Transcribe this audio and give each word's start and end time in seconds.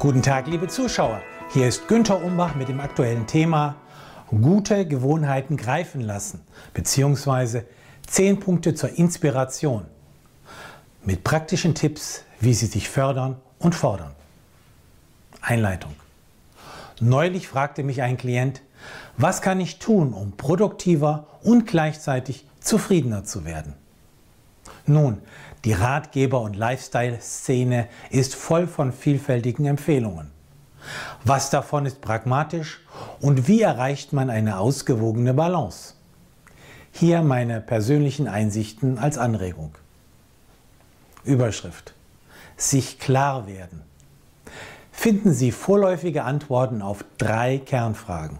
Guten 0.00 0.22
Tag, 0.22 0.46
liebe 0.46 0.66
Zuschauer. 0.66 1.20
Hier 1.52 1.68
ist 1.68 1.86
Günther 1.86 2.24
Umbach 2.24 2.54
mit 2.54 2.68
dem 2.70 2.80
aktuellen 2.80 3.26
Thema 3.26 3.76
Gute 4.30 4.86
Gewohnheiten 4.86 5.58
greifen 5.58 6.00
lassen, 6.00 6.40
beziehungsweise 6.72 7.66
10 8.06 8.40
Punkte 8.40 8.74
zur 8.74 8.96
Inspiration. 8.96 9.84
Mit 11.04 11.22
praktischen 11.22 11.74
Tipps, 11.74 12.24
wie 12.40 12.54
sie 12.54 12.64
sich 12.64 12.88
fördern 12.88 13.36
und 13.58 13.74
fordern. 13.74 14.12
Einleitung. 15.42 15.94
Neulich 16.98 17.46
fragte 17.46 17.82
mich 17.82 18.00
ein 18.00 18.16
Klient, 18.16 18.62
was 19.18 19.42
kann 19.42 19.60
ich 19.60 19.80
tun, 19.80 20.14
um 20.14 20.32
produktiver 20.32 21.26
und 21.42 21.66
gleichzeitig 21.66 22.46
zufriedener 22.58 23.24
zu 23.24 23.44
werden? 23.44 23.74
Nun, 24.90 25.22
die 25.64 25.72
Ratgeber- 25.72 26.40
und 26.40 26.56
Lifestyle-Szene 26.56 27.86
ist 28.10 28.34
voll 28.34 28.66
von 28.66 28.92
vielfältigen 28.92 29.66
Empfehlungen. 29.66 30.32
Was 31.22 31.50
davon 31.50 31.86
ist 31.86 32.00
pragmatisch 32.00 32.80
und 33.20 33.46
wie 33.46 33.62
erreicht 33.62 34.12
man 34.12 34.30
eine 34.30 34.58
ausgewogene 34.58 35.32
Balance? 35.32 35.94
Hier 36.90 37.22
meine 37.22 37.60
persönlichen 37.60 38.26
Einsichten 38.26 38.98
als 38.98 39.16
Anregung. 39.16 39.72
Überschrift. 41.22 41.94
Sich 42.56 42.98
klar 42.98 43.46
werden. 43.46 43.82
Finden 44.90 45.32
Sie 45.32 45.52
vorläufige 45.52 46.24
Antworten 46.24 46.82
auf 46.82 47.04
drei 47.16 47.58
Kernfragen. 47.58 48.38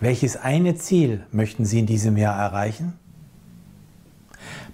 Welches 0.00 0.36
eine 0.36 0.74
Ziel 0.74 1.24
möchten 1.30 1.64
Sie 1.64 1.78
in 1.78 1.86
diesem 1.86 2.16
Jahr 2.16 2.36
erreichen? 2.36 2.98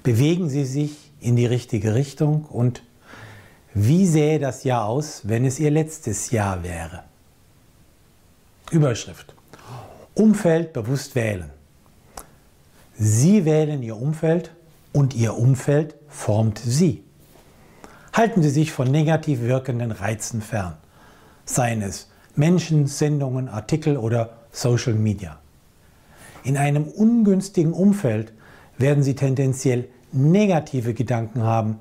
Bewegen 0.02 0.48
Sie 0.48 0.64
sich 0.64 1.12
in 1.20 1.36
die 1.36 1.46
richtige 1.46 1.94
Richtung 1.94 2.44
und 2.44 2.82
wie 3.72 4.06
sähe 4.06 4.38
das 4.38 4.64
Jahr 4.64 4.86
aus, 4.86 5.22
wenn 5.24 5.44
es 5.44 5.58
Ihr 5.58 5.70
letztes 5.70 6.30
Jahr 6.30 6.62
wäre? 6.62 7.02
Überschrift. 8.70 9.34
Umfeld 10.14 10.72
bewusst 10.72 11.14
wählen. 11.14 11.50
Sie 12.96 13.44
wählen 13.44 13.82
Ihr 13.82 13.96
Umfeld 13.96 14.52
und 14.92 15.14
Ihr 15.14 15.36
Umfeld 15.36 15.96
formt 16.08 16.60
Sie. 16.60 17.02
Halten 18.12 18.42
Sie 18.44 18.50
sich 18.50 18.70
von 18.70 18.88
negativ 18.88 19.40
wirkenden 19.40 19.90
Reizen 19.90 20.40
fern, 20.40 20.76
seien 21.44 21.82
es 21.82 22.08
Menschen, 22.36 22.86
Sendungen, 22.86 23.48
Artikel 23.48 23.96
oder 23.96 24.36
Social 24.52 24.94
Media. 24.94 25.40
In 26.44 26.56
einem 26.56 26.84
ungünstigen 26.84 27.72
Umfeld 27.72 28.32
werden 28.78 29.02
Sie 29.02 29.14
tendenziell 29.14 29.88
negative 30.12 30.94
Gedanken 30.94 31.42
haben, 31.42 31.80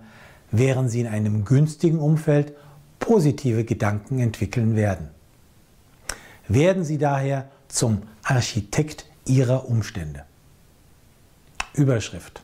während 0.52 0.92
Sie 0.92 1.02
in 1.02 1.08
einem 1.08 1.46
günstigen 1.46 2.00
Umfeld 2.00 2.54
positive 3.00 3.64
Gedanken 3.66 4.20
entwickeln 4.20 4.76
werden. 4.76 5.10
Werden 6.48 6.84
Sie 6.84 6.98
daher 6.98 7.50
zum 7.68 8.04
Architekt 8.24 9.06
Ihrer 9.26 9.68
Umstände. 9.70 10.24
Überschrift. 11.74 12.42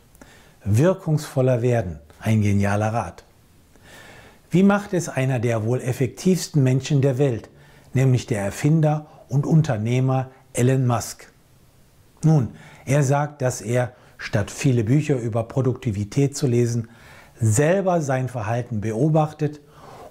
Wirkungsvoller 0.64 1.62
werden. 1.62 2.00
Ein 2.20 2.42
genialer 2.42 2.94
Rat. 2.94 3.24
Wie 4.52 4.64
macht 4.64 4.94
es 4.94 5.08
einer 5.10 5.40
der 5.40 5.64
wohl 5.64 5.80
effektivsten 5.82 6.64
Menschen 6.64 7.02
der 7.02 7.18
Welt, 7.18 7.50
nämlich 7.94 8.26
der 8.26 8.42
Erfinder 8.42 9.06
und 9.30 9.46
Unternehmer 9.46 10.32
Elon 10.54 10.88
Musk? 10.88 11.32
Nun, 12.24 12.50
er 12.86 13.04
sagt, 13.04 13.42
dass 13.42 13.62
er, 13.62 13.94
statt 14.20 14.52
viele 14.52 14.84
Bücher 14.84 15.18
über 15.18 15.44
Produktivität 15.44 16.38
zu 16.38 16.46
lesen, 16.46 16.90
selber 17.40 18.02
sein 18.02 18.30
Verhalten 18.30 18.82
beobachtet 18.82 19.62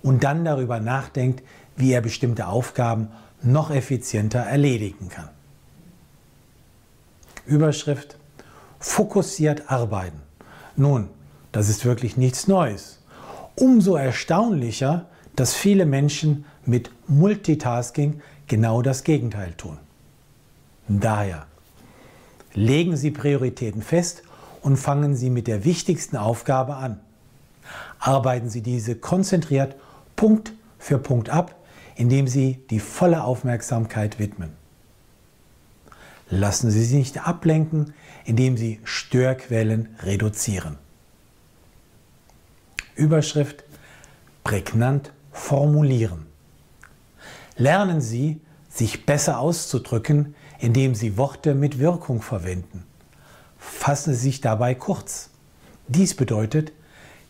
und 0.03 0.25
dann 0.25 0.45
darüber 0.45 0.81
nachdenkt, 0.81 1.45
wie 1.77 1.93
er 1.93 2.01
bestimmte 2.01 2.49
Aufgaben 2.49 3.09
noch 3.43 3.71
effizienter 3.71 4.41
erledigen 4.41 5.09
kann. 5.11 5.29
Überschrift 7.47 8.17
Fokussiert 8.81 9.71
arbeiten. 9.71 10.21
Nun, 10.77 11.09
das 11.51 11.69
ist 11.69 11.85
wirklich 11.85 12.17
nichts 12.17 12.47
Neues. 12.47 13.01
Umso 13.57 13.97
erstaunlicher, 13.97 15.07
dass 15.35 15.55
viele 15.55 15.85
Menschen 15.85 16.45
mit 16.65 16.91
Multitasking 17.09 18.21
genau 18.47 18.83
das 18.83 19.03
Gegenteil 19.03 19.53
tun. 19.55 19.79
Daher 20.87 21.48
legen 22.55 22.97
Sie 22.97 23.11
Prioritäten 23.11 23.83
fest 23.83 24.23
und 24.63 24.77
fangen 24.77 25.15
Sie 25.15 25.31
mit 25.31 25.47
der 25.47 25.65
wichtigsten 25.65 26.17
Aufgabe 26.17 26.77
an. 26.77 27.01
Arbeiten 27.99 28.49
Sie 28.49 28.63
diese 28.63 28.95
konzentriert 28.95 29.77
Punkt 30.17 30.53
für 30.79 30.99
Punkt 30.99 31.31
ab, 31.31 31.55
indem 31.97 32.29
Sie 32.29 32.61
die 32.71 32.81
volle 32.81 33.25
Aufmerksamkeit 33.25 34.19
widmen. 34.19 34.51
Lassen 36.31 36.71
Sie 36.71 36.85
sich 36.85 36.99
nicht 36.99 37.27
ablenken, 37.27 37.95
indem 38.25 38.57
Sie 38.57 38.81
Störquellen 38.85 39.89
reduzieren. 40.03 40.77
Überschrift 42.95 43.65
prägnant 44.45 45.13
formulieren. 45.33 46.27
Lernen 47.57 48.01
Sie, 48.01 48.41
sich 48.69 49.07
besser 49.07 49.41
auszudrücken, 49.41 50.35
indem 50.59 50.95
Sie 50.95 51.17
Worte 51.17 51.55
mit 51.55 51.79
Wirkung 51.79 52.23
verwenden. 52.23 52.85
Fassen 53.59 54.15
Sie 54.15 54.21
sich 54.21 54.41
dabei 54.41 54.75
kurz. 54.75 55.31
Dies 55.87 56.15
bedeutet, 56.15 56.73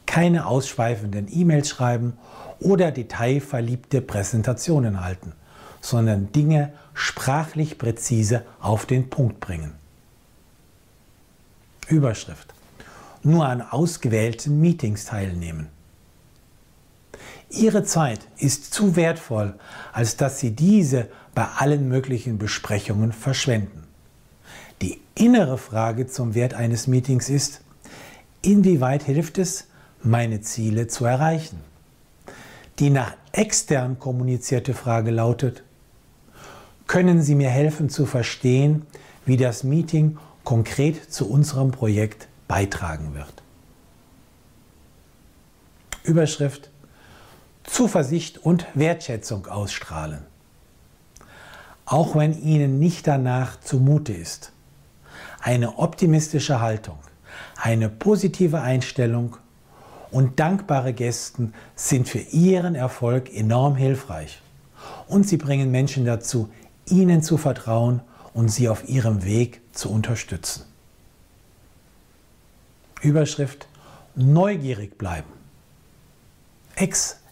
keine 0.06 0.46
ausschweifenden 0.46 1.28
E-Mails 1.30 1.68
schreiben 1.68 2.14
oder 2.60 2.90
detailverliebte 2.90 4.00
Präsentationen 4.00 5.02
halten, 5.02 5.32
sondern 5.80 6.32
Dinge 6.32 6.72
sprachlich 6.94 7.78
präzise 7.78 8.44
auf 8.60 8.86
den 8.86 9.10
Punkt 9.10 9.40
bringen. 9.40 9.74
Überschrift. 11.88 12.52
Nur 13.22 13.46
an 13.46 13.62
ausgewählten 13.62 14.60
Meetings 14.60 15.04
teilnehmen. 15.04 15.68
Ihre 17.50 17.82
Zeit 17.82 18.20
ist 18.36 18.74
zu 18.74 18.94
wertvoll, 18.96 19.54
als 19.92 20.16
dass 20.16 20.38
Sie 20.38 20.50
diese 20.50 21.08
bei 21.34 21.46
allen 21.56 21.88
möglichen 21.88 22.38
Besprechungen 22.38 23.12
verschwenden. 23.12 23.84
Die 24.82 25.00
innere 25.14 25.58
Frage 25.58 26.06
zum 26.06 26.34
Wert 26.34 26.54
eines 26.54 26.86
Meetings 26.86 27.28
ist, 27.30 27.62
inwieweit 28.42 29.02
hilft 29.02 29.38
es, 29.38 29.66
meine 30.02 30.40
Ziele 30.42 30.86
zu 30.88 31.04
erreichen? 31.04 31.60
Die 32.78 32.90
nach 32.90 33.14
extern 33.32 33.98
kommunizierte 33.98 34.74
Frage 34.74 35.10
lautet, 35.10 35.64
können 36.86 37.22
Sie 37.22 37.34
mir 37.34 37.50
helfen 37.50 37.88
zu 37.88 38.06
verstehen, 38.06 38.86
wie 39.26 39.36
das 39.36 39.64
Meeting 39.64 40.18
konkret 40.44 41.12
zu 41.12 41.28
unserem 41.28 41.70
Projekt 41.70 42.28
beitragen 42.46 43.14
wird? 43.14 43.42
Überschrift 46.04 46.70
Zuversicht 47.68 48.38
und 48.38 48.66
Wertschätzung 48.74 49.46
ausstrahlen. 49.46 50.24
Auch 51.84 52.16
wenn 52.16 52.40
Ihnen 52.42 52.78
nicht 52.78 53.06
danach 53.06 53.60
zumute 53.60 54.12
ist. 54.12 54.52
Eine 55.40 55.78
optimistische 55.78 56.60
Haltung, 56.60 56.98
eine 57.56 57.88
positive 57.88 58.60
Einstellung 58.60 59.36
und 60.10 60.40
dankbare 60.40 60.92
Gästen 60.92 61.52
sind 61.76 62.08
für 62.08 62.18
Ihren 62.18 62.74
Erfolg 62.74 63.32
enorm 63.32 63.76
hilfreich. 63.76 64.40
Und 65.06 65.28
sie 65.28 65.36
bringen 65.36 65.70
Menschen 65.70 66.04
dazu, 66.04 66.48
Ihnen 66.86 67.22
zu 67.22 67.36
vertrauen 67.36 68.00
und 68.32 68.48
Sie 68.48 68.68
auf 68.68 68.88
Ihrem 68.88 69.24
Weg 69.24 69.60
zu 69.72 69.90
unterstützen. 69.90 70.64
Überschrift 73.02 73.68
Neugierig 74.14 74.98
bleiben. 74.98 75.32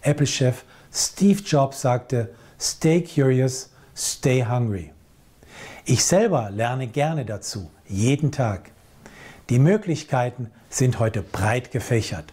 Ex-Apple-Chef 0.06 0.62
Steve 0.92 1.42
Jobs 1.42 1.80
sagte, 1.80 2.30
Stay 2.58 3.02
curious, 3.02 3.70
stay 3.94 4.44
hungry. 4.44 4.92
Ich 5.84 6.04
selber 6.04 6.50
lerne 6.50 6.86
gerne 6.86 7.24
dazu, 7.24 7.70
jeden 7.86 8.32
Tag. 8.32 8.70
Die 9.50 9.58
Möglichkeiten 9.58 10.50
sind 10.70 10.98
heute 10.98 11.22
breit 11.22 11.70
gefächert. 11.70 12.32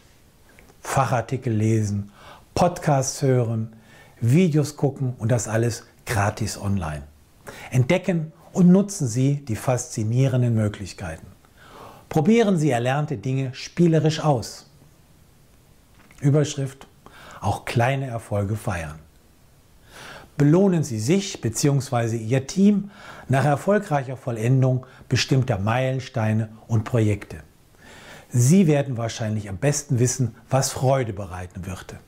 Fachartikel 0.82 1.54
lesen, 1.54 2.12
Podcasts 2.54 3.22
hören, 3.22 3.74
Videos 4.22 4.78
gucken 4.78 5.16
und 5.18 5.32
das 5.32 5.48
alles 5.48 5.84
gratis 6.06 6.58
online. 6.58 7.04
Entdecken 7.72 8.32
und 8.54 8.70
nutzen 8.70 9.08
Sie 9.08 9.44
die 9.46 9.56
faszinierenden 9.56 10.54
Möglichkeiten. 10.54 11.28
Probieren 12.08 12.58
Sie 12.58 12.70
erlernte 12.70 13.18
Dinge 13.18 13.54
spielerisch 13.54 14.20
aus. 14.20 14.68
Überschrift 16.22 16.88
auch 17.44 17.66
kleine 17.66 18.08
Erfolge 18.08 18.56
feiern. 18.56 19.00
Belohnen 20.38 20.84
Sie 20.84 21.00
sich 21.00 21.42
bzw. 21.42 22.18
Ihr 22.18 22.48
Team 22.48 22.90
nach 23.30 23.46
erfolgreicher 23.46 24.18
Vollendung 24.18 24.86
bestimmter 25.08 25.60
Meilensteine 25.60 26.50
und 26.68 26.84
Projekte. 26.84 27.38
Sie 28.30 28.66
werden 28.66 28.98
wahrscheinlich 28.98 29.48
am 29.48 29.58
besten 29.58 30.00
wissen, 30.00 30.36
was 30.50 30.72
Freude 30.72 31.14
bereiten 31.14 31.68
würde. 31.68 32.00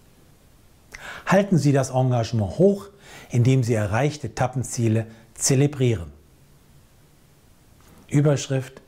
Halten 1.27 1.59
Sie 1.59 1.71
das 1.71 1.91
Engagement 1.91 2.57
hoch, 2.57 2.87
indem 3.29 3.61
Sie 3.61 3.75
erreichte 3.75 4.27
Etappenziele 4.27 5.05
zelebrieren. 5.35 6.11
Überschrift 8.07 8.81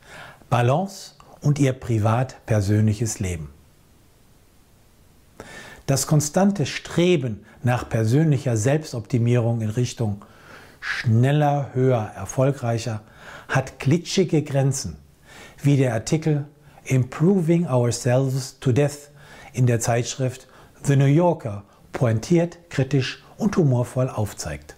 Balance 0.49 1.13
und 1.41 1.59
Ihr 1.59 1.73
privat-persönliches 1.73 3.19
Leben. 3.19 3.49
Das 5.87 6.05
konstante 6.05 6.65
Streben 6.65 7.45
nach 7.63 7.87
persönlicher 7.87 8.57
Selbstoptimierung 8.57 9.61
in 9.61 9.69
Richtung 9.69 10.23
schneller, 10.81 11.71
höher, 11.73 12.11
erfolgreicher 12.13 13.01
hat 13.47 13.79
glitschige 13.79 14.43
Grenzen, 14.43 14.97
wie 15.63 15.77
der 15.77 15.93
Artikel 15.93 16.45
Improving 16.83 17.67
Ourselves 17.67 18.59
to 18.59 18.73
Death 18.73 19.11
in 19.53 19.65
der 19.65 19.79
Zeitschrift 19.79 20.47
The 20.83 20.97
New 20.97 21.05
Yorker 21.05 21.63
pointiert, 21.93 22.59
kritisch 22.69 23.23
und 23.37 23.55
humorvoll 23.55 24.09
aufzeigt. 24.09 24.75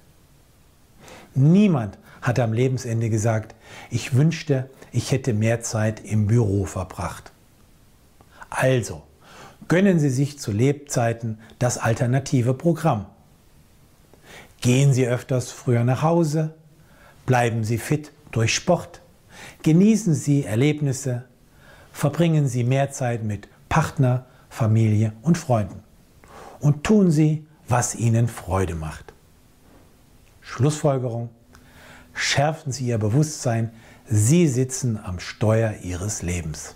Niemand 1.33 1.97
hat 2.21 2.39
am 2.39 2.53
Lebensende 2.53 3.09
gesagt, 3.09 3.55
ich 3.89 4.15
wünschte, 4.15 4.69
ich 4.91 5.11
hätte 5.11 5.33
mehr 5.33 5.61
Zeit 5.61 6.05
im 6.05 6.27
Büro 6.27 6.65
verbracht. 6.65 7.31
Also, 8.51 9.03
gönnen 9.69 9.99
Sie 9.99 10.09
sich 10.09 10.37
zu 10.39 10.51
Lebzeiten 10.51 11.39
das 11.59 11.77
alternative 11.77 12.53
Programm. 12.53 13.05
Gehen 14.59 14.91
Sie 14.93 15.07
öfters 15.07 15.51
früher 15.51 15.85
nach 15.85 16.01
Hause, 16.01 16.55
bleiben 17.25 17.63
Sie 17.63 17.77
fit 17.77 18.11
durch 18.31 18.53
Sport, 18.53 19.01
genießen 19.63 20.13
Sie 20.13 20.43
Erlebnisse, 20.43 21.23
verbringen 21.93 22.49
Sie 22.49 22.65
mehr 22.65 22.91
Zeit 22.91 23.23
mit 23.23 23.47
Partner, 23.69 24.25
Familie 24.49 25.13
und 25.21 25.37
Freunden 25.37 25.81
und 26.59 26.83
tun 26.83 27.11
Sie, 27.11 27.45
was 27.67 27.95
Ihnen 27.95 28.27
Freude 28.27 28.75
macht. 28.75 29.13
Schlussfolgerung. 30.41 31.29
Schärfen 32.13 32.71
Sie 32.71 32.87
Ihr 32.87 32.97
Bewusstsein, 32.97 33.71
Sie 34.05 34.47
sitzen 34.47 34.99
am 35.01 35.19
Steuer 35.19 35.75
Ihres 35.83 36.23
Lebens. 36.23 36.75